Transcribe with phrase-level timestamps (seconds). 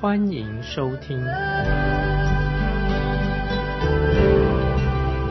[0.00, 1.18] 欢迎收听。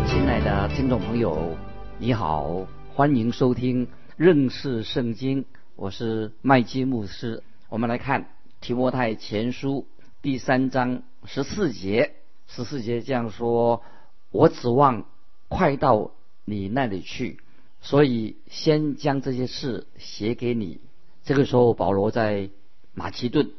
[0.06, 1.58] 亲爱的听众朋友，
[1.98, 5.46] 你好，欢迎收听认识圣经。
[5.76, 8.28] 我是麦基牧师，我们来看
[8.62, 9.88] 提摩太前书
[10.22, 12.12] 第三章十四节，
[12.46, 13.82] 十四节这样说
[14.30, 15.06] ：“我指望
[15.48, 16.12] 快到
[16.46, 17.40] 你那里去，
[17.82, 20.80] 所以先将这些事写给你。”
[21.26, 22.52] 这个时候，保罗在
[22.94, 23.50] 马其顿，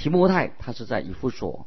[0.00, 1.66] 提摩太他是在以弗所。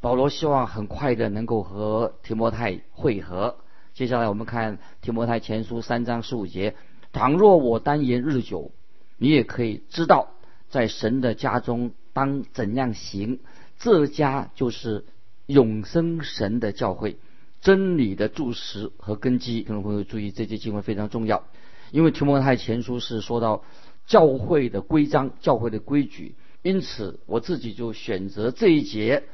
[0.00, 3.56] 保罗希望很快的能够和提摩太会合。
[3.94, 6.74] 接下来我们看提摩太前书三章十五节
[7.12, 8.72] ：“倘若我单言日久。”
[9.16, 10.28] 你也可以知道，
[10.68, 13.40] 在神的家中当怎样行，
[13.78, 15.06] 这家就是
[15.46, 17.16] 永生神的教会，
[17.62, 19.62] 真理的柱石和根基。
[19.62, 21.44] 听众朋友注意，这节经文非常重要，
[21.92, 23.64] 因为提摩太前书是说到
[24.06, 29.24] 教会的规章、教会的规矩，因此我自己就选择这一节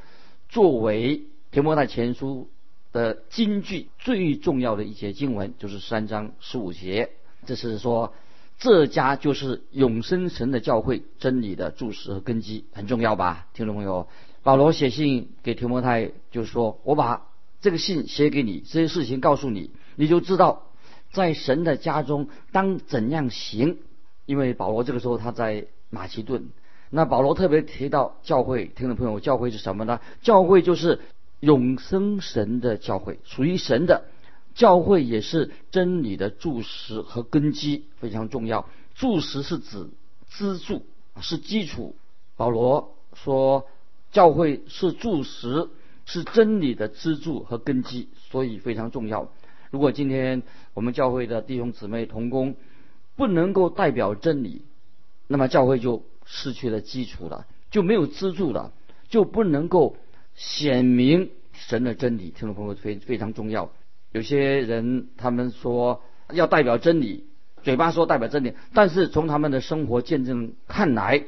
[0.49, 2.49] 作为提摩太前书
[2.91, 7.11] 的金句最重要的一节经文，就是三章十五节。
[7.45, 8.13] 这是说。
[8.59, 13.45] 这家就是永生神的教会，真理的注释和根基，很重要吧？
[13.53, 14.07] 听众朋友，
[14.41, 17.27] 保罗写信给提摩太，就是说我把
[17.61, 20.63] 这个信写给你，这些事情告诉你，你就知道
[21.11, 23.77] 在神的家中当怎样行。
[24.25, 26.49] 因为保罗这个时候他在马其顿，
[26.89, 29.99] 那保罗特别提到教会，听众朋友，教会是什么呢？
[30.21, 30.99] 教会就是
[31.39, 34.05] 永生神的教会，属于神的。
[34.55, 38.67] 教会也是真理的柱石和根基，非常重要。
[38.95, 39.89] 柱石是指
[40.29, 40.83] 支柱，
[41.21, 41.95] 是基础。
[42.35, 43.67] 保罗说，
[44.11, 45.69] 教会是柱石，
[46.05, 49.29] 是真理的支柱和根基，所以非常重要。
[49.69, 50.41] 如果今天
[50.73, 52.55] 我们教会的弟兄姊妹同工
[53.15, 54.63] 不能够代表真理，
[55.27, 58.73] 那么教会就失去了基础了，就没有支柱了，
[59.07, 59.95] 就不能够
[60.35, 62.29] 显明神的真理。
[62.29, 63.71] 听众朋友，非非常重要。
[64.11, 67.25] 有些人他们说要代表真理，
[67.63, 71.23] 嘴巴说代表真理，但是从他们的生活见证看来，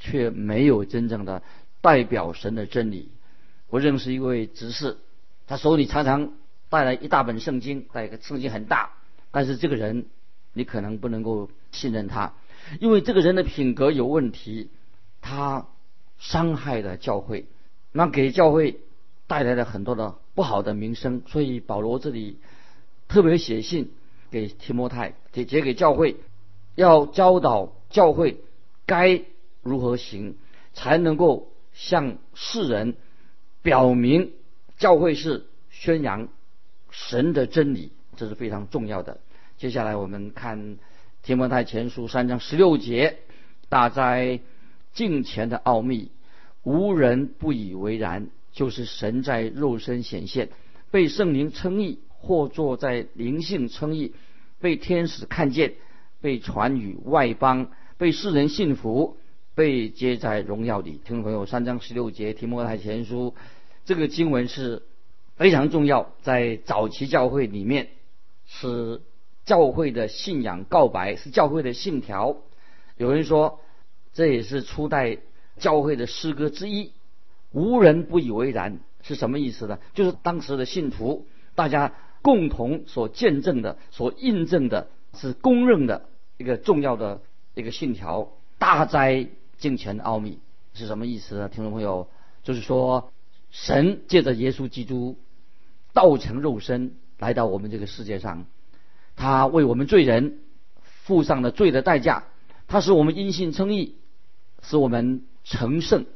[0.00, 1.42] 却没有真正的
[1.80, 3.12] 代表神的真理。
[3.70, 4.98] 我认识一位执事，
[5.46, 6.32] 他手里常常
[6.68, 8.90] 带来一大本圣经，带一个圣经很大，
[9.30, 10.06] 但是这个人
[10.52, 12.34] 你可能不能够信任他，
[12.80, 14.70] 因为这个人的品格有问题，
[15.20, 15.68] 他
[16.18, 17.46] 伤害了教会，
[17.92, 18.80] 那给教会
[19.26, 20.16] 带来了很多的。
[20.34, 22.38] 不好的名声，所以保罗这里
[23.06, 23.92] 特别写信
[24.30, 26.16] 给提摩太，写给教会，
[26.74, 28.40] 要教导教会
[28.86, 29.22] 该
[29.60, 30.36] 如何行，
[30.72, 32.96] 才能够向世人
[33.60, 34.32] 表明
[34.78, 36.28] 教会是宣扬
[36.90, 39.20] 神的真理，这是非常重要的。
[39.58, 40.78] 接下来我们看
[41.22, 43.18] 提摩太前书三章十六节，
[43.68, 44.40] 大哉
[44.92, 46.10] 敬前的奥秘，
[46.64, 48.28] 无人不以为然。
[48.52, 50.50] 就是神在肉身显现，
[50.90, 54.12] 被圣灵称义，或坐在灵性称义，
[54.60, 55.72] 被天使看见，
[56.20, 59.16] 被传与外邦，被世人信服，
[59.54, 61.00] 被接在荣耀里。
[61.02, 63.34] 听众朋友，三章十六节提摩太前书，
[63.86, 64.82] 这个经文是
[65.36, 67.88] 非常重要，在早期教会里面
[68.44, 69.00] 是
[69.44, 72.36] 教会的信仰告白，是教会的信条。
[72.96, 73.60] 有人说，
[74.12, 75.18] 这也是初代
[75.56, 76.92] 教会的诗歌之一。
[77.50, 79.78] 无人不以为然是什么意思呢？
[79.94, 81.92] 就是当时的信徒，大家
[82.22, 87.20] 共同所见证的、所印证的，是公认的一个重要的
[87.54, 88.32] 一个信条。
[88.58, 89.26] 大灾
[89.58, 90.38] 敬虔的奥秘
[90.72, 91.48] 是什么意思呢？
[91.48, 92.08] 听众朋友，
[92.42, 93.12] 就是说，
[93.50, 95.18] 神借着耶稣基督
[95.92, 98.46] 道成肉身来到我们这个世界上，
[99.16, 100.38] 他为我们罪人
[100.82, 102.24] 付上了罪的代价，
[102.68, 103.96] 他使我们因信称义，
[104.62, 106.06] 使我们成圣。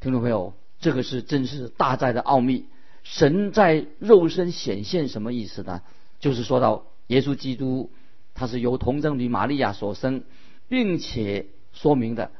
[0.00, 0.54] 听众朋友。
[0.78, 2.66] 这个是真是大灾的奥秘。
[3.02, 5.80] 神在肉身显现什么意思呢？
[6.20, 7.90] 就是说到耶稣基督，
[8.34, 10.24] 他是由童贞女玛利亚所生，
[10.68, 12.30] 并且说明的，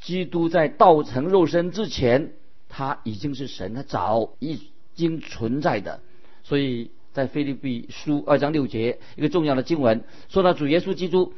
[0.00, 2.32] 基督在道成肉身之前，
[2.68, 4.60] 他已经是神，他早已
[4.96, 6.00] 经存在的。
[6.42, 11.32] 所以在腓立比书二章六节一个重要的经文，说到主耶稣基督，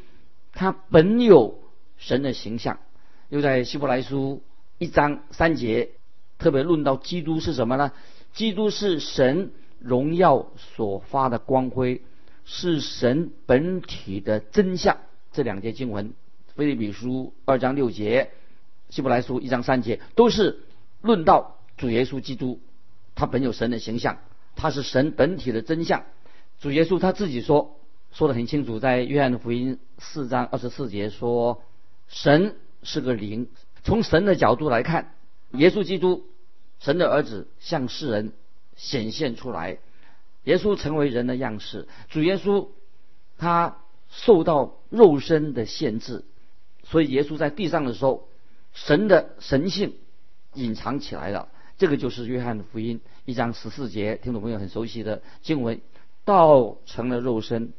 [0.53, 1.61] 他本有
[1.99, 2.79] 神的形象。
[3.29, 4.43] 又在希伯来书
[4.79, 5.91] 一章三节。
[6.39, 7.93] 特别论到基督是什么呢？
[8.35, 12.03] 基督是神荣耀所发的光辉，
[12.45, 14.99] 是神本体的真相。
[15.33, 16.11] 这两节经文，
[16.55, 18.31] 《菲律比书》二章六节，
[18.95, 20.61] 《希伯来书》一章三节，都是
[21.01, 22.61] 论到主耶稣基督，
[23.15, 24.19] 他本有神的形象，
[24.57, 26.05] 他是神本体的真相。
[26.59, 27.79] 主耶稣他自己说，
[28.11, 31.63] 说的很清楚，在约翰福音四章二十四节说，
[32.09, 33.49] 神是个灵。
[33.85, 35.15] 从神的角度来看，
[35.53, 36.25] 耶稣基督。
[36.79, 38.35] 神的儿子向世人
[38.77, 39.79] 显现出来，
[40.45, 41.89] 耶稣成为人的样式。
[42.11, 42.69] 主耶稣
[43.39, 43.79] 他
[44.11, 46.23] 受到肉身的限制，
[46.85, 48.29] 所以耶稣在地上的时候，
[48.75, 49.95] 神的神性
[50.53, 51.49] 隐藏起来了。
[51.79, 55.81] 这个就是约翰福音一章十四节，听众朋友很熟悉的经文：
[56.25, 57.73] 道成了肉身，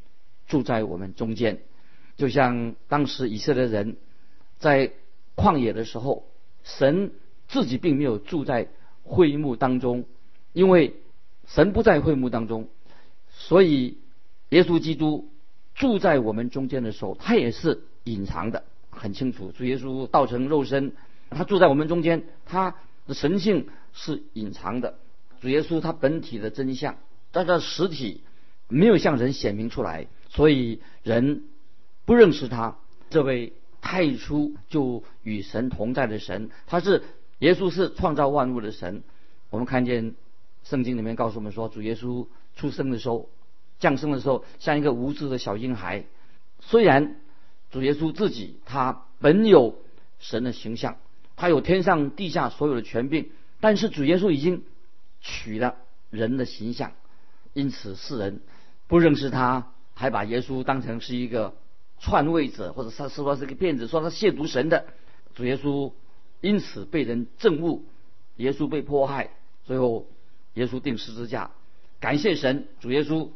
[0.47, 1.59] 住在我们中间。
[2.15, 3.97] 就像当时以色列人
[4.59, 4.91] 在
[5.35, 6.25] 旷野的时候，
[6.63, 7.11] 神
[7.47, 8.69] 自己并没有住在。
[9.09, 10.03] 会幕当中，
[10.51, 10.93] 因为
[11.47, 12.67] 神不在会幕当中，
[13.29, 13.99] 所以
[14.49, 15.29] 耶稣基督
[15.75, 19.53] 住在我们中间的时候，他也是隐藏的，很清楚。
[19.53, 20.91] 主耶稣道成肉身，
[21.29, 24.97] 他住在我们中间，他的神性是隐藏的。
[25.41, 26.97] 主耶稣他本体的真相，
[27.33, 28.21] 但是实体
[28.69, 31.43] 没有向人显明出来，所以人
[32.05, 32.77] 不认识他
[33.09, 33.51] 这位
[33.81, 37.03] 太初就与神同在的神，他是。
[37.39, 39.03] 耶稣是创造万物的神。
[39.51, 40.15] 我们看见
[40.63, 43.29] 圣经里面告诉我们说，主耶稣出生的时候，
[43.77, 46.05] 降生的时候，像一个无知的小婴孩。
[46.61, 47.17] 虽然
[47.69, 49.77] 主耶稣自己他本有
[50.17, 50.97] 神的形象，
[51.35, 54.63] 他有天上地下所有的权柄，但是主耶稣已经
[55.21, 55.75] 取了
[56.09, 56.93] 人的形象，
[57.53, 58.41] 因此世人
[58.87, 61.55] 不认识他，还把耶稣当成是一个
[61.99, 64.85] 篡位者，或者他说是个骗子，说他亵渎神的
[65.35, 65.91] 主耶稣。
[66.39, 67.81] 因此被人憎恶，
[68.35, 69.31] 耶稣被迫害，
[69.65, 70.05] 最后
[70.53, 71.49] 耶稣定十字架。
[71.99, 73.29] 感谢神，主耶稣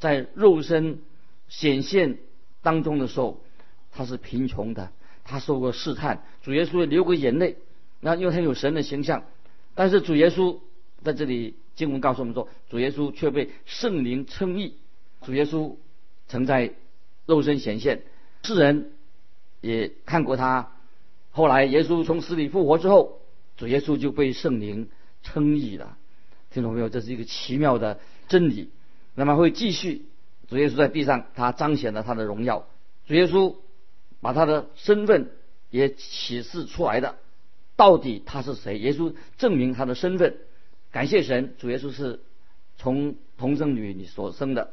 [0.00, 0.98] 在肉身
[1.48, 2.18] 显现
[2.60, 3.40] 当中的时候，
[3.92, 4.90] 他是贫穷的，
[5.22, 7.56] 他受过试探，主耶稣流过眼泪。
[8.00, 9.22] 那因为他有神的形象，
[9.74, 10.58] 但是主耶稣
[11.02, 14.74] 在这里经文告诉我们说，主耶稣却被圣灵称义。
[15.22, 15.76] 主耶稣
[16.28, 16.72] 曾在
[17.26, 18.02] 肉身显现，
[18.42, 18.92] 世人
[19.60, 20.72] 也看过他。
[21.30, 23.20] 后来，耶稣从死里复活之后，
[23.56, 24.88] 主耶稣就被圣灵
[25.22, 25.96] 称义了。
[26.50, 26.88] 听懂没有？
[26.88, 28.70] 这是一个奇妙的真理。
[29.14, 30.06] 那么会继续，
[30.48, 32.66] 主耶稣在地上，他彰显了他的荣耀。
[33.06, 33.54] 主耶稣
[34.20, 35.30] 把他的身份
[35.70, 37.16] 也启示出来的，
[37.80, 38.78] 到底他是谁？
[38.78, 40.36] 耶稣证明他的身份。
[40.92, 42.20] 感谢神，主耶稣是
[42.76, 44.72] 从童生女里所生的。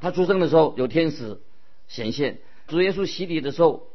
[0.00, 1.38] 他出生的时候有天使
[1.86, 2.38] 显现。
[2.66, 3.88] 主耶稣洗礼的时候。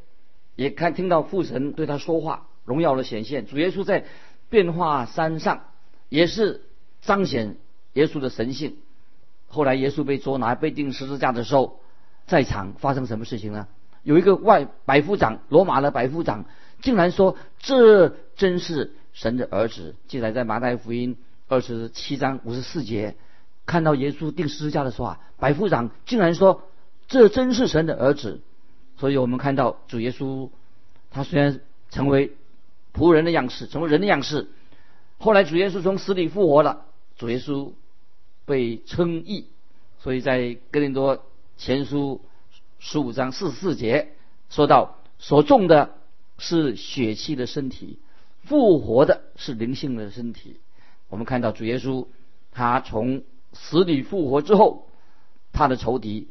[0.57, 3.47] 也看听到父神对他说话，荣耀的显现。
[3.47, 4.05] 主耶稣在
[4.49, 5.67] 变化山上
[6.09, 6.61] 也是
[7.01, 7.55] 彰显
[7.93, 8.75] 耶稣的神性。
[9.47, 11.79] 后来耶稣被捉拿、被钉十字架的时候，
[12.27, 13.69] 在场发生什么事情呢？
[14.03, 16.45] 有一个外百夫长，罗马的百夫长，
[16.81, 19.95] 竟然说这真是神的儿子。
[20.07, 21.17] 记载在马太福音
[21.47, 23.15] 二十七章五十四节，
[23.65, 26.63] 看到耶稣钉十字架的时候啊，百夫长竟然说
[27.07, 28.41] 这真是神的儿子。
[28.97, 30.49] 所以我们看到主耶稣，
[31.09, 31.59] 他虽然
[31.89, 32.33] 成为
[32.93, 34.47] 仆人的样式，成为人的样式，
[35.17, 36.85] 后来主耶稣从死里复活了，
[37.17, 37.71] 主耶稣
[38.45, 39.47] 被称义。
[39.99, 41.25] 所以在哥林多
[41.57, 42.21] 前书
[42.79, 44.13] 十五章四十四节
[44.49, 45.95] 说到：所种的
[46.41, 47.99] 是血气的身体，
[48.43, 50.59] 复活的是灵性的身体。
[51.07, 52.07] 我们看到主耶稣，
[52.51, 54.89] 他从死里复活之后，
[55.53, 56.27] 他的仇敌。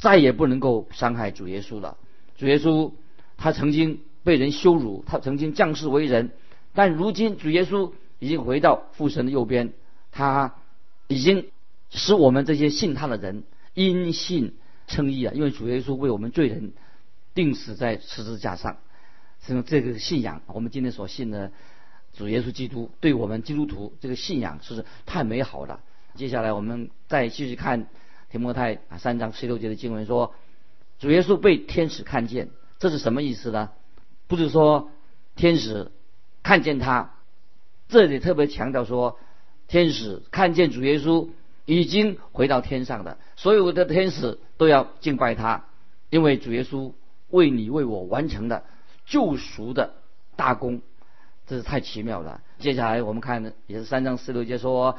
[0.00, 1.96] 再也不能够伤害主耶稣了。
[2.36, 2.92] 主耶稣
[3.36, 6.30] 他曾经被人羞辱，他曾经降世为人，
[6.72, 7.90] 但如今主耶稣
[8.20, 9.72] 已经回到父神的右边，
[10.12, 10.54] 他
[11.08, 11.50] 已经
[11.90, 13.42] 使我们这些信他的人
[13.74, 14.54] 因信
[14.86, 15.32] 称义啊！
[15.34, 16.74] 因为主耶稣为我们罪人
[17.34, 18.76] 钉死在十字架上，
[19.40, 21.52] 是用这个信仰，我们今天所信的
[22.12, 25.80] 主耶稣基督，对我们基督徒这个信仰是太美好了。
[26.14, 27.86] 接下来我们再继续看。
[28.30, 30.34] 提摩太啊，三章十六节的经文说，
[30.98, 33.70] 主耶稣被天使看见，这是什么意思呢？
[34.26, 34.90] 不是说
[35.34, 35.90] 天使
[36.42, 37.14] 看见他，
[37.88, 39.18] 这里特别强调说，
[39.66, 41.30] 天使看见主耶稣
[41.64, 45.64] 已经回到天上的，所有的天使都要敬拜他，
[46.10, 46.92] 因为主耶稣
[47.30, 48.62] 为你为我完成的
[49.08, 49.94] 救赎的
[50.36, 50.82] 大功，
[51.46, 52.42] 这是太奇妙了。
[52.58, 54.98] 接下来我们看也是三章十六节说，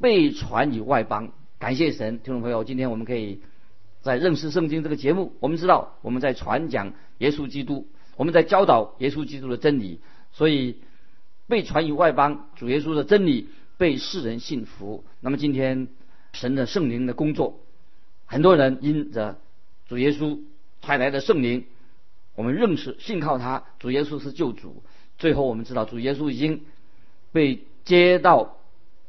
[0.00, 1.30] 被传于外邦。
[1.58, 3.42] 感谢神，听众朋友，今天我们可以
[4.00, 10.00] 在认识圣经这个节目，我们知道我们在传讲耶稣基督，我们在教导耶稣基督的真理。
[10.30, 10.80] 所以
[11.46, 15.04] 被传于外邦，主耶稣的真理被世人信服。
[15.20, 15.88] 那么今天
[16.32, 17.58] 神的圣灵的工作，
[18.24, 19.38] 很多人因着
[19.86, 20.38] 主耶稣
[20.80, 21.64] 派来的圣灵，
[22.38, 24.84] 我们认识信靠他，主耶稣是救主。
[25.18, 26.62] 最后我们知道主耶稣已经
[27.32, 28.58] 被接到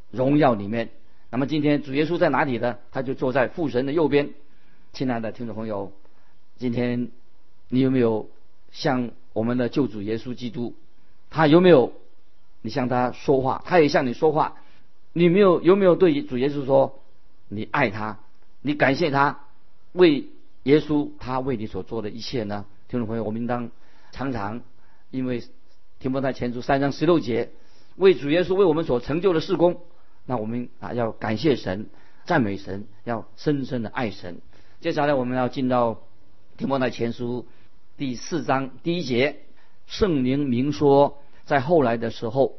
[0.09, 0.89] 荣耀里面。
[1.29, 2.79] 那么今天主耶稣在哪里呢？
[2.91, 4.31] 他就坐在父神的右边。
[4.93, 5.91] 亲爱的听众朋友，
[6.57, 7.12] 今天
[7.67, 8.31] 你有没有
[8.71, 10.74] 向我们的救主耶稣基督？
[11.29, 11.93] 他有没有
[12.63, 13.62] 你向他说话？
[13.63, 14.55] 他也向你说话。
[15.13, 17.00] 你没有有没有对主耶稣说
[17.48, 18.17] 你爱他？
[18.63, 19.41] 你感谢他
[19.91, 20.29] 为
[20.63, 22.65] 耶稣他为你所做的一切呢？
[22.89, 23.69] 听众朋友，我们应当
[24.12, 24.62] 常常
[25.12, 25.43] 因为
[26.00, 27.51] 提摩太前书三章十六节
[27.96, 29.81] 为主耶稣为我们所成就的事工，
[30.25, 31.88] 那我们啊要感谢神、
[32.25, 34.41] 赞美神，要深深的爱神。
[34.81, 36.01] 接下来我们要进到
[36.58, 37.46] 提摩太前书
[37.96, 39.41] 第四章第一节，
[39.86, 42.55] 圣灵明说，在后来的时候，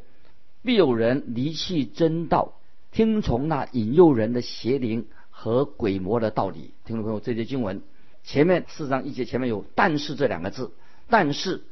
[0.63, 2.53] 必有人离弃真道，
[2.93, 6.73] 听从那引诱人的邪灵和鬼魔的道理。
[6.85, 7.83] 听众朋友，这节经文
[8.25, 10.73] 前面四章一节前面有“但是”这两个字，
[11.09, 11.63] 但是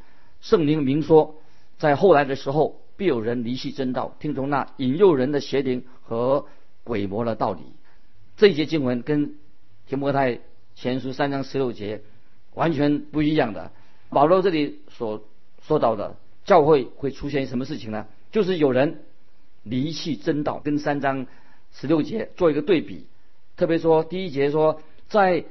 [0.41, 1.37] 圣灵明说，
[1.79, 6.47] 在后来的时候，必有人离弃真道，听从那引诱人的邪灵和
[6.85, 7.61] 鬼魔的道理。
[8.37, 9.35] 这一节经文跟
[9.87, 10.41] 提摩太
[10.75, 12.03] 前书三章十六节
[12.55, 13.73] 完全不一样的。
[14.11, 15.25] 保罗这里所
[15.63, 18.07] 说到的教会会出现什么事情呢？
[18.33, 19.03] 就是有人
[19.63, 21.27] 离弃真道，跟三章
[21.73, 23.07] 十六节做一个对比。
[23.57, 25.45] 特别说第一节说，在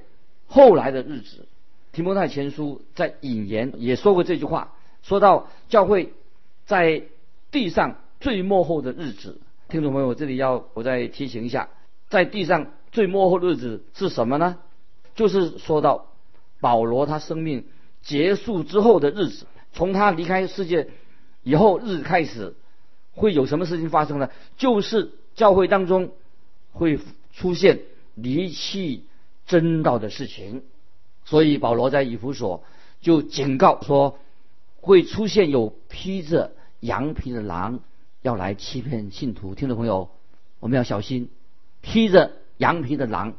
[0.48, 1.46] 后来的日子，
[1.92, 4.74] 提摩太前书在引言也说过这句话，
[5.04, 6.14] 说到教会
[6.66, 7.04] 在
[7.52, 9.40] 地上最末后的日子。
[9.70, 11.70] 听众朋友，这里要我再提醒一下，
[12.10, 12.72] 在地上。
[12.90, 14.58] 最末后的日子是什么呢？
[15.14, 16.08] 就是说到
[16.62, 17.66] 保罗他生命
[18.02, 20.88] 结束之后的日子，从他离开世界
[21.44, 22.56] 以后日开始，
[23.14, 24.30] 会有什么事情发生呢？
[24.58, 26.12] 就是教会当中
[26.72, 26.98] 会
[27.34, 27.82] 出现
[28.16, 29.04] 离弃
[29.48, 30.62] 真道的事情。
[31.26, 32.64] 所以保罗在以弗所
[33.02, 34.20] 就警告说，
[34.82, 36.52] 会出现有披着
[36.82, 37.80] 羊皮的狼
[38.22, 39.56] 要来欺骗信徒。
[39.56, 40.12] 听众朋友，
[40.60, 41.30] 我们要小心，
[41.82, 42.34] 披着。
[42.58, 43.36] 羊皮的狼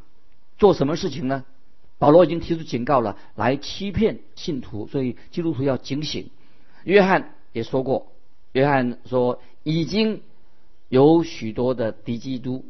[0.57, 1.43] 做什么事情呢？
[1.97, 6.29] 保罗已经提出警告了，来欺骗信徒，所以基督徒要警醒。
[6.85, 8.13] 约翰也说过，
[8.53, 10.21] 约翰说已经
[10.87, 12.63] 有许多的敌基督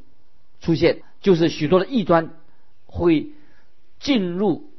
[0.60, 2.32] 出现，就是许多的异端
[2.92, 3.28] 会
[4.00, 4.70] 进入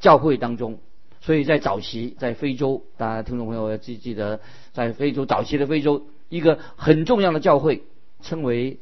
[0.00, 0.78] 教会当中。
[1.20, 4.40] 所以在早期，在非洲，大家听众朋友要记记得，
[4.72, 7.82] 在非洲早期的非洲，一个很重要的教会
[8.20, 8.78] 称为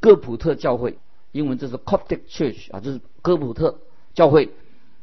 [0.00, 0.98] 哥普特教会。
[1.30, 3.78] 英文这是 Coptic Church 啊，这是哥普特
[4.14, 4.50] 教会。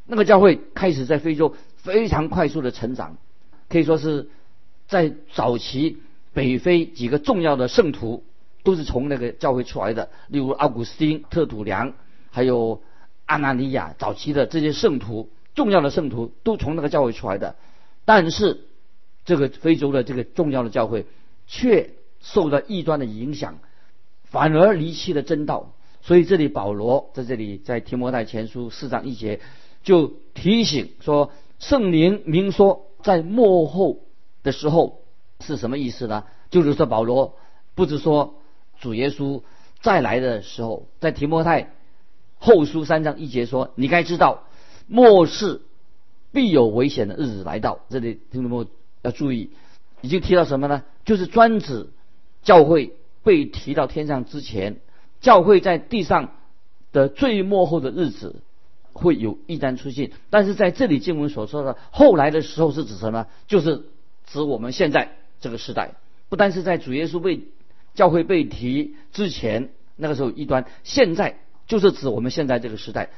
[0.06, 3.18] 那个教会开始在非洲非常快速的成长，
[3.70, 4.30] 可以说是
[4.88, 5.98] 在早期
[6.34, 8.24] 北非几个重要的圣徒
[8.64, 11.94] 都是从那个教会出来的，例如奥古斯丁、特土良，
[12.30, 12.82] 还有
[13.32, 17.56] 阿纳尼亚，早期的这些圣徒，重要的圣徒都从那个教会出来的。
[18.04, 18.66] 但是
[19.24, 21.06] 这个非洲的这个重要的教会
[21.48, 23.60] 却受到异端的影响，
[24.26, 25.74] 反而离弃了真道。
[26.02, 29.40] 所以这里保罗在这里在提摩太前书四章一节
[29.82, 34.00] 就提醒说，圣灵明说在幕后
[34.44, 35.04] 的时候
[35.40, 36.26] 是什么意思呢？
[36.50, 37.38] 就是说保罗
[37.76, 38.42] 不是说
[38.82, 39.42] 主耶稣
[39.80, 41.72] 再来的时候，在提摩太
[42.44, 44.46] 后书三章一节说，你该知道
[44.88, 45.62] 末世
[46.32, 47.82] 必有危险的日子来到。
[47.88, 48.66] 这里听众朋友
[49.04, 49.52] 要注意，
[50.02, 50.84] 已经提到什么呢？
[51.06, 51.92] 就是专指
[52.42, 54.78] 教会被提到天上之前。
[55.20, 56.32] 教会在地上
[56.92, 58.42] 的最末后的日子
[58.92, 63.28] 会有一端出现，但是在这里经文所说的后来的时候是指什么？
[63.46, 63.84] 就是
[64.26, 65.92] 指我们现在这个时代，
[66.28, 67.42] 不单是在主耶稣被
[67.94, 71.38] 教会被提之前那个时候一端，现在
[71.72, 73.12] 就是指我们现在这个时代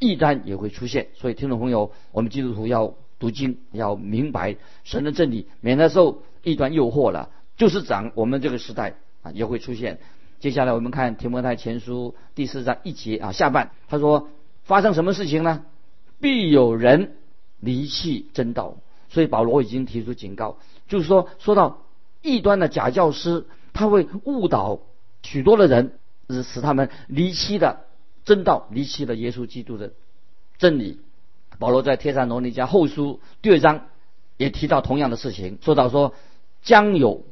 [0.00, 1.10] 异端也会出现。
[1.14, 7.30] 所以听众朋友，我们基督徒要读经，要明白神的真理，免得受异端诱惑了。
[7.56, 10.00] 就是讲我们这个时代啊也会出现。
[10.40, 14.28] 接下来我们看提摩太前书第四章一节啊下半，他说
[14.64, 15.62] 发生什么事情呢？
[16.20, 17.12] 必有人
[17.60, 21.84] 离弃真道，所以保罗已经提出警告，就是说说到
[22.22, 24.80] 异端的假教师，他会误导
[25.22, 25.92] 许多的人，
[26.42, 27.84] 使他们离弃的
[28.30, 29.92] 真道，离弃了耶稣基督的
[30.56, 31.00] 真理。
[31.58, 33.88] 保罗在帖撒罗尼迦后书第二章
[34.36, 36.14] 也提到同样的事情，说到说
[36.62, 37.24] 将有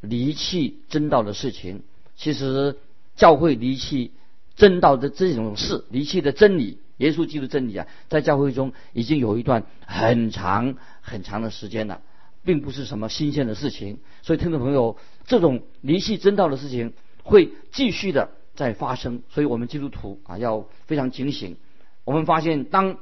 [0.00, 1.82] 离弃真道的事情。
[2.16, 2.78] 其实
[3.16, 4.12] 教会离弃
[4.54, 12.00] 真道的这种事，离弃的真理，耶稣基督真理啊，在教会中已经有一段很长很长的时间了。
[12.44, 13.98] 并不是什么新鲜的事情。
[14.22, 14.96] 所以听众朋友，
[15.26, 16.94] 这种离弃真道的事情
[17.24, 19.22] 会继续的在发生。
[19.28, 21.56] 所以我们基督徒啊要非常警醒。
[22.04, 22.98] 我们发现，当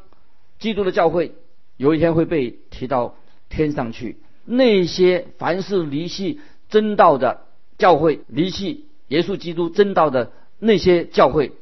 [0.58, 1.32] 基督的教会
[1.76, 3.14] 有一天会被提到
[3.48, 7.46] 天上去，那些凡是离弃真道的
[7.78, 11.52] 教会，离弃耶稣基督真道的那些教会，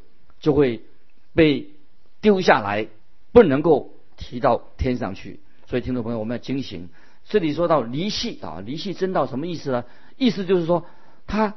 [0.40, 0.82] 就会
[1.34, 1.68] 被
[2.20, 2.88] 丢下来，
[3.32, 5.40] 不能够提到天上去。
[5.66, 6.88] 所以，听众朋友，我们要警醒。
[7.28, 9.84] 这里说到离弃啊，离弃真道什么意思呢？
[10.16, 10.84] 意思就是说，
[11.26, 11.54] 他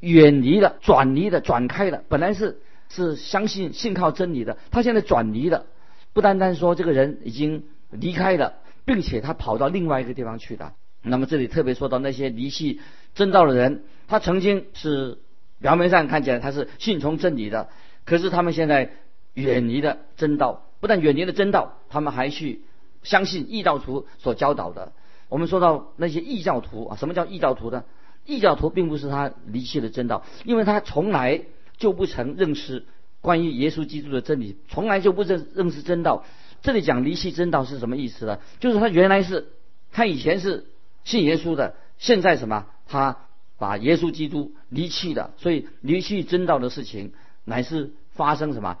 [0.00, 2.02] 远离了、转离了、转开了。
[2.08, 5.66] 本来是是相信、信靠真理的，他现在转离了。
[6.12, 10.72] 不单单说这个人已经离开了，并且他跑到另外一个地方去了。
[11.02, 12.80] 那么这里特别说到那些离弃
[13.14, 15.18] 真道的人，他曾经是
[15.60, 17.68] 表面上看起来他是信从真理的，
[18.04, 18.90] 可是他们现在
[19.34, 20.64] 远离了真道。
[20.80, 22.62] 不但远离了真道，他们还去
[23.02, 24.92] 相信异教徒所教导的。
[25.28, 27.84] 我们说到那些异教徒啊，什么叫异教徒呢？
[28.28, 31.42] 异教徒并不是他离弃的真道，因为他从来
[31.78, 32.84] 就不曾认识。
[33.20, 36.24] 关于耶稣基督的真理，从来就不认认识真道。
[36.62, 38.38] 这里讲离弃真道是什么意思呢？
[38.60, 39.48] 就是他原来是，
[39.90, 40.66] 他以前是
[41.02, 42.66] 信耶稣的，现在什么？
[42.86, 43.16] 他
[43.58, 45.32] 把耶稣基督离弃了。
[45.38, 47.12] 所以离弃真道的事情，
[47.44, 48.78] 乃是发生什么？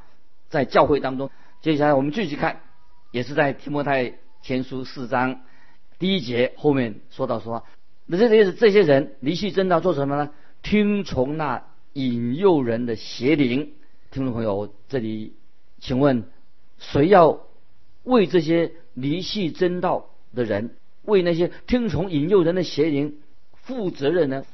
[0.50, 1.30] 在教会当中。
[1.60, 2.60] 接下来我们继续看，
[3.10, 5.40] 也是在提摩太前书四章
[5.98, 7.64] 第一节后面说到说，
[8.10, 10.30] 那这些这些人离弃真道做什么呢？
[10.62, 13.72] 听从那引诱人的邪灵。
[14.10, 15.34] 听众朋友，这里
[15.78, 16.24] 请问，
[16.78, 17.40] 谁要
[18.04, 20.70] 为这些离弃真道的人，
[21.04, 23.18] 为那些听从引诱人的邪灵
[23.52, 24.44] 负责任呢？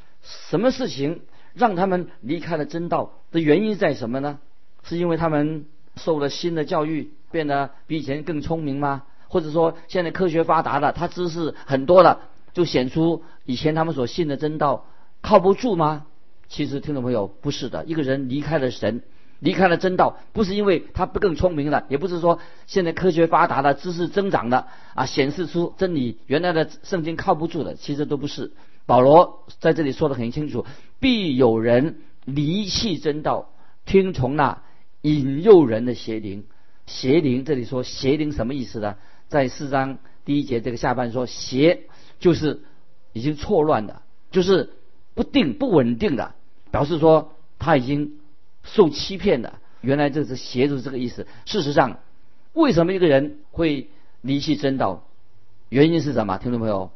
[0.51, 1.21] 什么事情
[1.53, 4.41] 让他们离开了真道的原因在什么呢？
[4.83, 9.05] 是因为他们受了新的教育，变得比以前更聪明吗？
[9.29, 14.87] 或者说现在科学发达了，他知识很多了，就显出以前他们所信的真道
[15.21, 16.07] 靠不住吗？
[16.49, 17.85] 其实，听众朋友，不是的。
[17.85, 19.03] 一个人离开了神。
[19.41, 28.53] 离开了真道，不是因为他不更聪明了，也不是说现在科学发达了，知识增长了啊，显示出真理原来的圣经靠不住的，其实都不是。
[28.87, 30.65] 保罗在这里说的很清楚，
[30.99, 33.51] 必有人离弃真道，
[33.85, 34.63] 听从那
[35.03, 36.45] 引诱人的邪灵。
[36.87, 38.95] 邪灵这里说邪灵什么意思呢？
[39.29, 41.81] 在四章第一节这个下半说邪
[42.19, 42.63] 就是
[43.13, 44.71] 已经错乱的，就是
[45.15, 46.35] 不定不稳定的，
[46.71, 48.19] 表示说他已经。
[48.67, 51.27] 受欺骗的，原来这是邪就是这个意思。
[51.45, 51.99] 事实上，
[52.55, 53.91] 为什么一个人会
[54.23, 55.05] 离弃真道？
[55.69, 56.39] 原因是什么？
[56.39, 56.91] 听众朋友，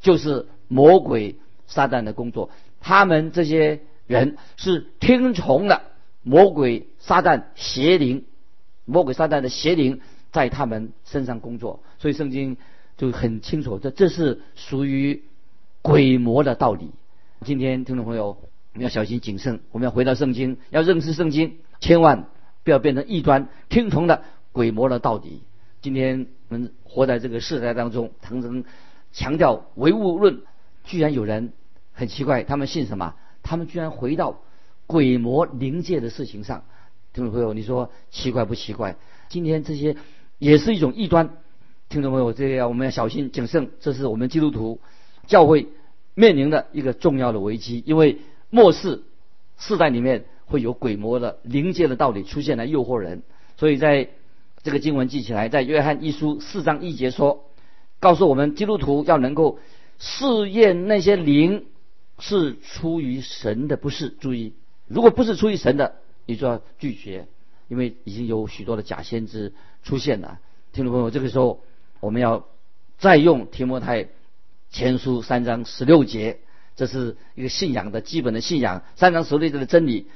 [0.00, 1.34] 就是魔鬼
[1.66, 2.50] 撒旦的工作。
[2.80, 5.82] 他们这些人是听从了
[6.22, 8.24] 魔鬼撒旦邪灵，
[8.84, 11.82] 魔鬼撒旦的邪灵在他们身上工作。
[11.98, 12.56] 所以圣经
[13.00, 15.22] 就很清楚，这这是属于
[15.80, 16.90] 鬼魔的道理。
[17.46, 18.36] 今天听众朋友。
[18.72, 22.28] 我们要小心谨慎，我们要回到圣经，要认识圣经，千万
[22.62, 25.42] 不要变成异端，听从了鬼魔的道理。
[25.82, 28.62] 今天我们活在这个时代当中，常常
[29.10, 30.42] 强调唯物论，
[30.84, 31.52] 居然有人
[31.92, 33.16] 很奇怪，他们信什么？
[33.42, 34.40] 他们居然回到
[34.86, 36.62] 鬼魔灵界的事情上。
[37.12, 38.96] 听众朋友，你说奇怪不奇怪？
[39.28, 39.96] 今天这些
[40.38, 41.38] 也是一种异端。
[41.90, 44.78] 听众朋友，这个我们要小心谨慎，这是我们基督徒
[45.26, 45.66] 教会
[46.14, 48.18] 面临的一个重要的危机，因为。
[48.52, 49.04] 末世
[49.58, 53.22] 世代里面会有鬼魔的灵界的道理出现来诱惑人，
[53.56, 54.08] 所以在
[54.64, 57.44] 这个经文记起来，在约翰一书四章一节说，
[58.00, 59.60] 告诉我们基督徒要能够
[60.00, 61.66] 试验那些灵
[62.18, 64.52] 是出于神的，不是注意，
[64.88, 65.94] 如果不是出于神的，
[66.26, 67.28] 你就要拒绝，
[67.68, 69.52] 因为已经有许多的假先知
[69.84, 70.40] 出现了。
[70.72, 71.62] 听众朋友，这个时候
[72.00, 72.46] 我们要
[72.98, 74.08] 再用提摩太
[74.70, 76.40] 前书三章十六节。
[76.76, 80.06] 这是一个信仰的基本的信仰，三章十六节的真理：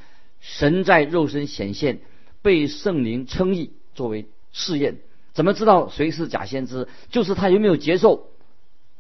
[0.41, 2.01] 神在肉身显现，
[2.41, 4.97] 被圣灵称义，作为试验。
[5.35, 6.89] 怎么知道谁是假先知？
[7.11, 8.31] 就是他有没有接受。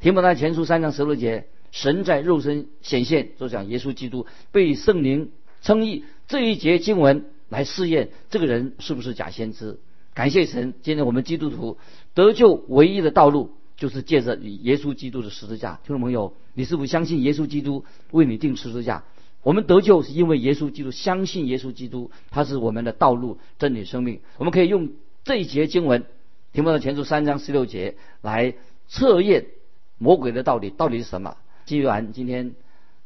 [0.00, 5.30] 提摩太前书三章十六节：神在肉身显现，就讲耶稣基督被圣灵
[5.62, 6.04] 称义。
[6.28, 9.78] 这一节经文来试验这个人是不是假先知。
[10.14, 11.76] 感谢神，今天我们基督徒
[12.14, 13.50] 得救唯一的道路。
[13.76, 19.02] 就是借着耶稣基督的十字架，听众朋友，你是否相信耶稣基督为你定十字架？
[19.42, 24.20] 我们得救是因为耶稣基督，相信耶稣基督，他是我们的道路、真理、生命。
[24.38, 24.90] 我们可以用
[25.24, 26.04] 这一节经文，
[26.52, 28.54] 提摩太前书三章十六节来
[28.86, 29.46] 测验
[29.98, 31.36] 魔鬼的道理到底是什么。
[31.66, 32.54] 既然今天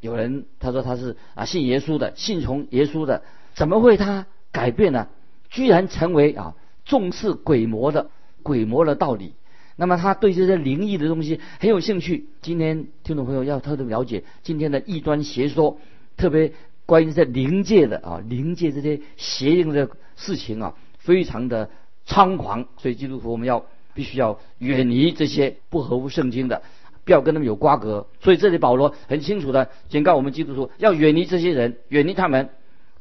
[0.02, 3.22] 有人他说他是啊信耶稣的，信从耶稣的，
[3.54, 5.08] 怎么会他改变呢？
[5.48, 6.54] 居然成为啊
[6.88, 8.10] 重视鬼魔的
[8.42, 9.34] 鬼魔的道理？
[9.76, 12.26] 那么他对这些灵异的东西很有兴趣。
[12.42, 15.78] 今天听众朋友要特别了解今天的异端邪说，
[16.16, 16.52] 特别
[16.84, 21.70] 关于在灵界的啊，灵界这些邪淫的事情啊，非常的
[22.06, 22.66] 猖狂。
[22.78, 26.62] 所以基督徒我们要必须要远离这些不合乎圣经的，
[27.04, 28.08] 不要跟他们有瓜葛。
[28.20, 32.48] 所以这里保罗很清楚的警告我们基督徒要远离这些人，远离他们，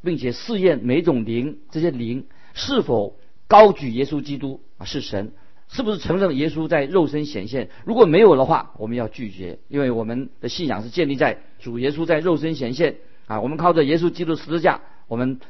[0.03, 3.15] 并且试验每种灵，这些灵是否
[3.47, 5.33] 高举耶稣基督啊是神。
[5.69, 7.69] 是不是承认耶稣在肉身显现？
[7.83, 13.41] 如果没有的话，我们要拒绝，因为我们的信仰是建立在主耶稣在肉身显现啊。
[13.41, 14.79] 我们靠着耶稣基督十字架，
[15.09, 15.41] 我们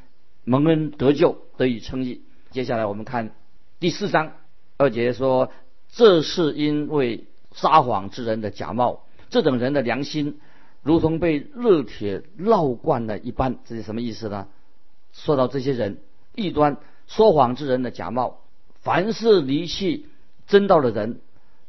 [0.43, 2.23] 蒙恩得救，得以称义。
[2.49, 3.36] 接下来我们看
[3.79, 4.31] 第四章
[4.77, 5.51] 二节说
[5.93, 10.39] ：“这是因为撒谎之人的假冒，这等人的良心
[10.81, 14.47] 如同被热铁烙惯了一般。”这是什么意思呢？
[15.13, 15.99] 说到这些人
[16.33, 16.77] 异端
[17.08, 18.41] 说谎之人的假冒。
[18.82, 20.08] 凡是离弃
[20.48, 21.20] 真道的人，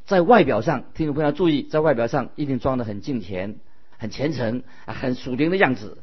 [0.05, 3.57] 在外表上，听众朋友要注意，在外表上一定装得很敬虔、
[3.97, 5.99] 很虔诚、很属灵的样子。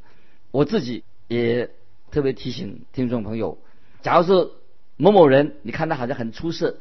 [0.51, 1.69] 我自己也
[2.11, 3.57] 特别提醒听众朋友，
[4.01, 4.51] 假如是
[4.97, 6.77] 某某人，你看他好像很出色，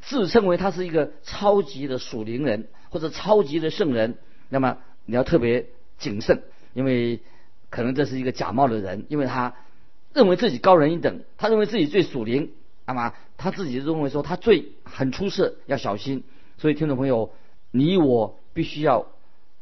[0.00, 5.66] 自称为他是一个超级的属灵人或者超级的圣人，那么你要特别
[5.98, 6.42] 谨慎，
[6.74, 7.20] 因为
[7.70, 9.54] 可能这是一个假冒的人，因为他
[10.16, 12.52] 认为自己高人一等，他认为自己最属灵。
[12.86, 16.24] 那么他自己认为说他最很出色，要小心。
[16.56, 17.32] 所以听众朋友，
[17.70, 19.08] 你我必须要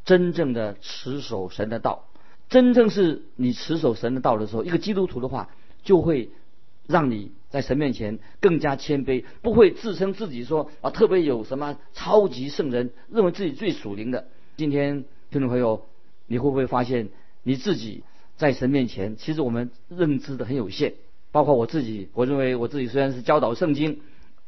[0.05, 2.05] 真正的持守神的道。
[2.49, 5.49] 真正是你持守神的道的时候，一个基督徒的话，
[5.83, 6.31] 就会
[6.87, 14.29] 让你在神面前更加谦卑，不会自称自己说啊特别有什么超级圣人，认为自己最属灵的。
[14.57, 15.85] 今天听众朋友，
[16.29, 17.09] 你会不会发现
[17.43, 18.05] 你自己
[18.37, 20.95] 在神面前，其实我们认知的很有限。
[21.33, 24.01] 包括我自己，我认为我自己虽然是教导圣经，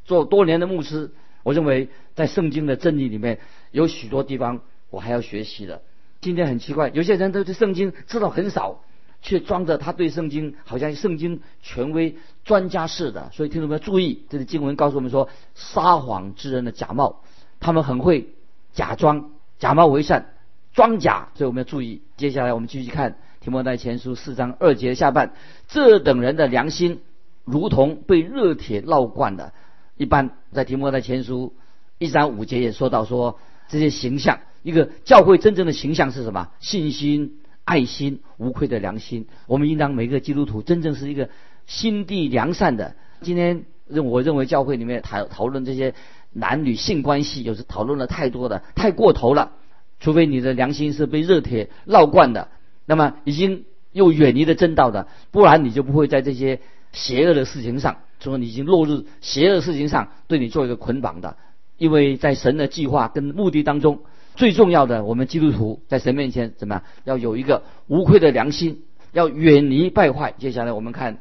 [0.04, 1.10] 做多年的牧师，
[1.42, 3.40] 我认为在圣经的真理里面
[3.72, 5.82] 有许多地方我还要学习的。
[6.20, 8.84] 今天很奇怪，有些人都对圣经知道很少，
[9.20, 13.30] 却装着他对圣经好像圣经权威专家似的。
[13.32, 17.22] 所以听众们要注意，这个经文告诉我们说，撒谎之人的假冒，
[17.58, 18.28] 他们很会
[18.74, 20.34] 假装假冒为善，
[20.72, 22.02] 装假，所以我们要注意。
[22.16, 23.18] 接下来我们继续看。
[23.46, 25.32] 提摩太前书四章二节下半，
[25.68, 27.00] 这等人的良心
[27.44, 29.52] 如同被热铁烙惯的。
[29.96, 31.54] 一般在提摩太前书
[31.98, 36.48] 一章五节也说到说这些形象，一个教会真正的形象是什么？
[36.58, 39.28] 信心、爱心、无愧的良心。
[39.46, 41.30] 我们应当每个基督徒真正是一个
[41.68, 42.96] 心地良善的。
[43.20, 45.94] 今天认我认为教会里面讨讨论这些
[46.32, 49.52] 男女性关系，有时讨论的太多的太过头了。
[50.00, 52.48] 除非你的良心是被热铁烙惯的。
[52.86, 56.60] 那么已经又远离了正道的，不然你就不会在这些
[56.92, 61.36] 邪恶的事情上，说你已经落入邪恶的事情上，对你做一个捆绑的。
[61.78, 64.00] 因为在神的计划跟目的当中，
[64.34, 66.84] 最重要的，我们基督徒在神面前怎么样？
[67.04, 70.32] 要有一个无愧的良心，要远离败坏。
[70.38, 71.18] 接下来我们看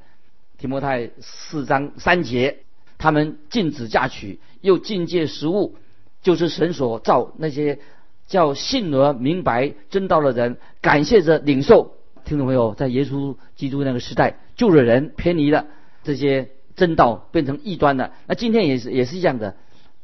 [0.57, 2.59] 提摩太四章三节，
[2.97, 5.75] 他们禁止嫁娶，又禁戒食物，
[6.21, 7.79] 就是神所造那些。
[8.27, 11.95] 叫信而明白真道的人，感谢着领受。
[12.23, 15.67] 听众朋友，在耶稣基督那个时代，救了人偏离了
[16.03, 18.13] 这些真道，变成异端了。
[18.25, 19.55] 那今天也是也是一样的，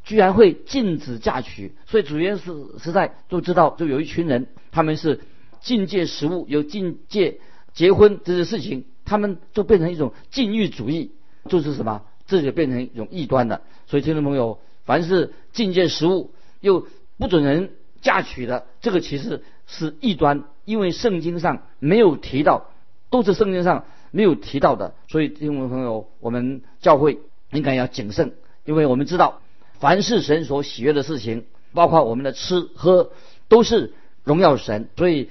[0.04, 1.74] 居然会禁止嫁娶。
[1.88, 5.20] 所以主耶稣时代都知道，就有一群人，他们是
[5.62, 7.40] 禁戒食物，有禁戒
[7.74, 11.14] 结婚这些事情，他们就变成一种禁欲主义，
[11.50, 13.62] 就是什么，这就变成一种异端了。
[13.88, 16.86] 所以听众朋友，凡是禁戒食物又
[17.18, 17.72] 不准人。
[18.02, 22.66] 嫁娶的这个其实是异端，因为圣经上没有提到，
[23.10, 24.94] 都是圣经上没有提到的。
[25.08, 27.20] 所以，听众朋友，我们教会
[27.52, 28.34] 应该要谨慎，
[28.66, 29.42] 因为我们知道，
[29.80, 33.12] 凡是神所喜悦的事情，包括我们的吃喝，
[33.48, 34.90] 都是荣耀神。
[34.98, 35.30] 所以，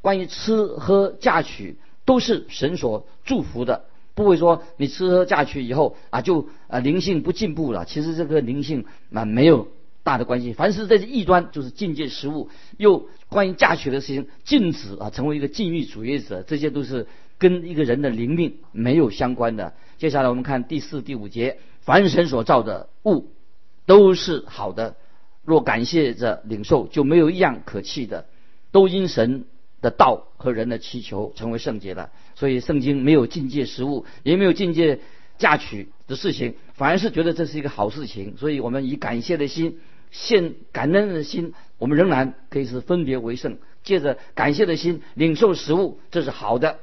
[0.00, 7.84] 关于吃喝嫁娶，都是神所祝福的，不会说你吃喝嫁娶以后啊，就啊灵性不进步了。
[7.84, 9.68] 其实这个灵性啊没有。
[10.04, 19.72] 大的关系，凡是这些异端，就是禁戒食物，又关于嫁娶的事情，禁止啊，成为一个禁欲主义者，这些都是跟一个人的灵命没有相关的。
[19.96, 23.30] 接下来我们看第四、第五节，凡神所造的物
[23.86, 24.96] 都是好的，
[25.42, 28.26] 若感谢着领受，就没有一样可弃的，
[28.72, 29.46] 都因神
[29.80, 32.10] 的道和人的祈求成为圣洁的。
[32.34, 35.00] 所以圣经没有禁戒食物，也没有禁戒
[35.38, 38.36] 嫁娶的事情，反而是觉得这是一个好事情。
[38.36, 39.78] 所以我们以感谢的心。
[40.10, 46.78] 献感恩的心，我们仍然可以是分别为圣，借着感谢的心领受食物，这是好的。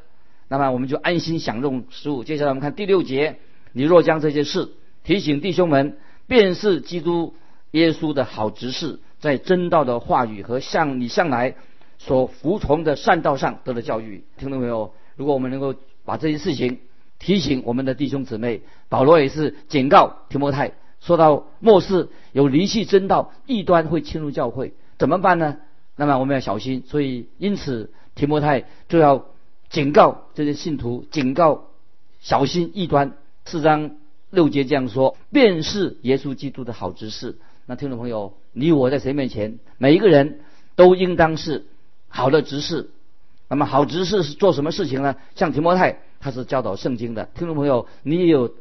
[0.49, 2.25] 那么我们就安心享用食物。
[2.25, 3.37] 接下来我们看第六节：
[3.71, 4.73] 你若将这些事
[5.05, 5.95] 提醒弟兄们，
[6.27, 7.33] 便是基督
[7.71, 11.55] 耶稣的好执事，在真道的话语和向你向来
[11.99, 14.25] 所服从的善道上得了教育。
[14.35, 14.93] 听懂没有？
[15.15, 15.73] 如果我们能够
[16.03, 16.79] 把这些事情
[17.21, 25.57] 提醒我们的弟兄姊妹，保罗也是警告提摩太，说到末世有离弃真道、异端会侵入教会，怎么办呢？
[25.95, 26.83] 那么我们要小心。
[26.87, 29.27] 所以因此提摩太就要
[29.69, 31.65] 警告这些信徒，警告
[32.21, 33.13] 小心异端。
[33.45, 33.91] 四章
[34.31, 37.37] 六节这样说：便是耶稣基督的好执事。
[37.67, 40.39] 那听众朋友，你我在谁面前，每一个人
[40.75, 41.67] 都应当是
[42.07, 42.89] 好的执事。
[43.47, 45.17] 那么好执事是做什么事情呢？
[45.35, 47.27] 像提摩太，他是教导圣经的。
[47.35, 48.53] 听众朋友，你也有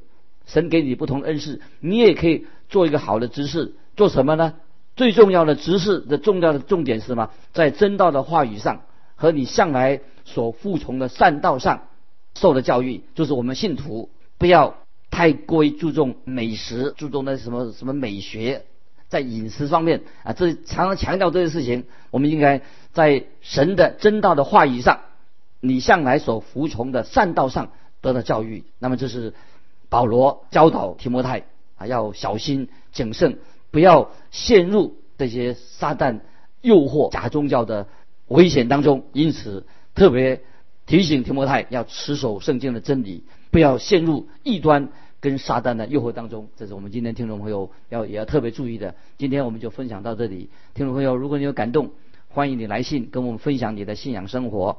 [0.46, 3.74] 神给你不同的恩赐，你也可以做一个好的执事。
[3.96, 4.54] 做什么呢？
[4.96, 7.30] 最重要的执事的重要的重点是什么？
[7.52, 8.82] 在真道的话语上
[9.14, 11.82] 和你向来所服从的善道上
[12.34, 14.74] 受的教育，就是我们信徒不要
[15.10, 18.64] 太过于注重美食，注重那什么什么美学，
[19.08, 21.84] 在饮食方面啊，这常常强调这些事情。
[22.10, 22.62] 我们应该。
[22.92, 25.02] 在神的真道的话语上，
[25.60, 27.70] 你向来所服从的善道上
[28.00, 29.34] 得到教育，那么这是
[29.88, 31.44] 保罗教导提摩太
[31.76, 33.38] 啊，要小心谨慎，
[33.70, 36.20] 不要陷入这些撒旦
[36.62, 37.86] 诱惑、假宗教的
[38.28, 39.04] 危险当中。
[39.12, 40.40] 因此，特别
[40.86, 44.88] 提醒提摩太要持守圣经的真理，不要陷入异端
[45.20, 46.48] 跟撒旦的诱惑当中。
[46.56, 48.94] 这是我们今天听众朋友要也要特别注意的。
[49.18, 51.90] 今天我们就分享到这里，听众朋友，如果你有感动。
[52.32, 54.78] 欢迎你来信跟我们分享你的信仰生活。